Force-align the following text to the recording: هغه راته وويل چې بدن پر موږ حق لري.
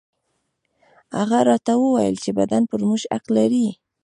هغه 1.17 1.39
راته 1.49 1.73
وويل 1.77 2.15
چې 2.23 2.29
بدن 2.39 2.61
پر 2.71 2.79
موږ 2.87 3.01
حق 3.11 3.25
لري. 3.37 3.67